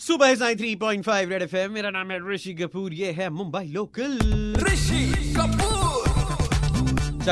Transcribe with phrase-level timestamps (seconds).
[0.00, 4.18] सुबह three point five Red F मेरा नाम है ऋषि कपूर। ये है Mumbai local.
[4.62, 5.97] Rishi Kapoor.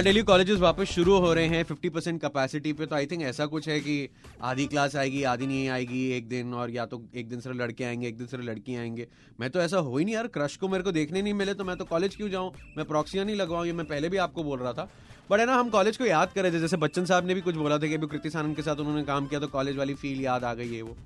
[0.00, 3.46] Daily colleges वापस शुरू हो रहे हैं 50 परसेंट कैपेसिटी पे तो आई थिंक ऐसा
[3.46, 4.08] कुछ है कि
[4.42, 7.84] आधी क्लास आएगी, आधी नहीं आएगी, एक दिन और या तो एक दिन सिर्फ़ लड़के
[7.84, 9.06] आएँगे, एक दिन सिर्फ़ लड़की आएँगे।
[9.40, 11.64] मैं तो ऐसा हो ही नहीं यार क्रश को मेरे को देखने नहीं मिले तो
[11.64, 12.52] मैं तो कॉलेज क्यों जाऊँ?
[12.76, 14.88] मैं प्रॉक्सिया नहीं लगवाऊँ, ये मैं पहले भी आपको बोल रहा था।
[15.30, 17.78] बट है ना, हम कॉलेज को याद करें जैसे बच्चन साहब ने भी कुछ बोला
[17.78, 20.44] था कि अभी कृति सानंद के साथ उन्होंने काम किया तो कॉलेज वाली फील याद
[20.44, 20.96] आ गई है वो।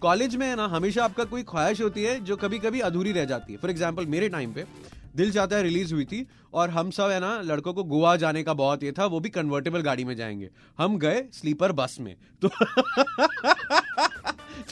[0.00, 3.24] कॉलेज में है ना, हमेशा आपका कोई ख्वाहिश होती है जो कभी कभी अधूरी रह
[3.24, 4.64] जाती है। फॉर एग्ज़ाम्पल मेरे टाइम पे
[5.16, 8.42] दिल चाहता है रिलीज़ हुई थी और हम सब है ना लड़कों को गोवा जाने
[8.42, 12.14] का बहुत ये था वो भी कन्वर्टेबल गाड़ी में जाएँगे। हम गए स्लीपर बस में।
[12.42, 12.48] तो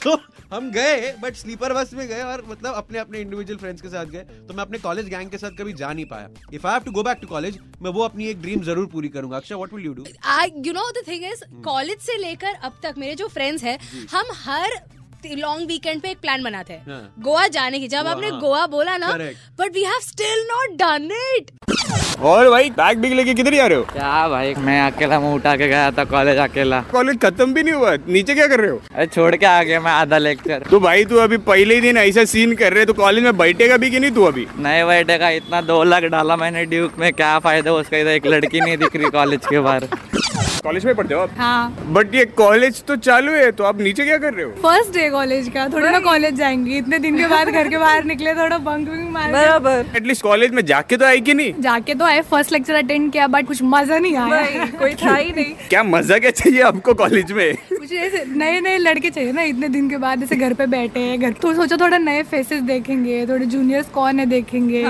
[0.03, 0.17] तो
[0.51, 4.05] हम गए बट स्लीपर बस में गए और मतलब अपने अपने इंडिविजुअल फ्रेंड्स के साथ
[4.05, 6.83] गए। तो मैं अपने कॉलेज गैंग के साथ कभी जा नहीं पाया। If I have
[6.83, 9.73] to go back to college मैं वो अपनी एक ड्रीम ज़रूर पूरी करूँगा। Akshay what
[9.73, 13.15] will you do I you know the thing is college से लेकर अब तक मेरे
[13.15, 13.77] जो फ्रेंड्स हैं
[14.11, 14.69] हम हर
[15.25, 18.65] लॉन्ग वीकेंड पे एक प्लान बनाते हैं। हाँ। गोवा जाने की। जब आपने हाँ। गोवा
[18.67, 19.11] बोला ना
[19.59, 21.51] but we have still not done it
[22.21, 23.83] और भाई बैग बिग लेके किधर जा रहे हो?
[23.83, 24.53] क्या भाई?
[24.55, 28.33] मैं अकेला मुँह उठा के गया था कॉलेज अकेला। कॉलेज खत्म भी नहीं हुआ। नीचे
[28.33, 28.81] क्या कर रहे हो?
[28.95, 31.97] अरे छोड़ के आ गया मैं आधा लेक्चर तो भाई तू अभी पहले ही दिन
[31.97, 34.47] ऐसा सीन कर रहे है तो कॉलेज में बैठेगा भी कि नहीं तू अभी?
[34.57, 37.97] नए बैठे का इतना दो लाख डाला मैंने ड्यूक में क्या फ़ायदा उसका?
[37.97, 39.87] इधर एक लड़की नहीं दिख रही कॉलेज के बाहर।
[40.65, 41.29] कॉलेज में पढ़ते हो आप?
[41.37, 44.51] हाँ। बट ये कॉलेज तो चालू है तो आप नीचे क्या कर रहे हो?
[44.61, 48.03] फ़र्स्ट डे कॉलेज का थोड़ी ना कॉलेज जाएँगे। इतने दिन के बाद घर के बाहर
[48.05, 51.53] निकले थोड़ा बंक विंक मार बराबर। एटलीस्ट कॉलेज में जाके तो आए की नहीं?
[51.61, 55.31] जाके तो आए फ़र्स्ट लेक्चर अटेंड किया बट कुछ मज़ा नहीं आया। कोई था ही
[55.31, 57.55] नहीं। क्या मज़ा क्या चाहिए आपको कॉलेज में?
[57.69, 60.99] कुछ ऐसे नए नए लड़के चाहिए ना इतने दिन के बाद ऐसे घर पे बैठे
[60.99, 64.85] हैं घर तो सोचो थोड़ा नए फेसेस देखेंगे थोड़े जूनियर्स कौन है देखेंगे।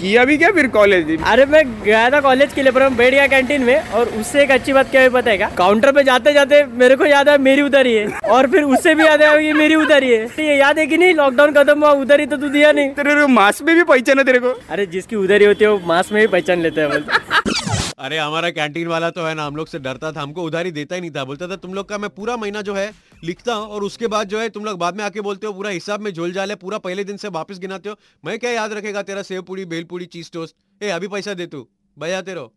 [0.00, 3.12] किया भी क्या फिर कॉलेज अरे मैं गया था कॉलेज के लिए पर मैं बैठ
[3.12, 5.48] गया कैंटीन में और उससे एक अच्छी बात क्या भी पता है क्या?
[5.58, 8.94] काउंटर पे जाते जाते मेरे को याद है मेरी उधर ही है। और फिर उससे
[8.94, 11.14] भी याद है मेरी उधर ही है। ये याद है की नहीं?
[11.14, 14.24] लॉकडाउन खत्म हुआ उधर ही तो तू दिया नहीं। तेरे मास्क में भी पहचान है
[14.24, 16.88] तेरे को। अरे जिसकी उधर ही होती है वो मास्क में भी पहचान लेते हैं
[18.00, 20.94] अरे, हमारा कैंटीन वाला तो है ना, हम लोग से डरता था, हमको उधारी देता
[20.94, 22.92] ही नहीं था, बोलता था, तुम लोग का मैं पूरा महीना जो है,
[23.24, 25.70] लिखता हूँ, और उसके बाद जो है, तुम लोग बाद में आके बोलते हो, पूरा
[25.70, 29.02] हिसाब में झोल जाल पूरा पहले दिन से वापस गिनाते हो। मैं क्या याद रखेगा
[29.02, 31.66] तेरा सेव पूरी भेल पूरी चीज़ टोस्ट ए, अभी पैसा दे तू
[31.98, 32.52] बजाते रहो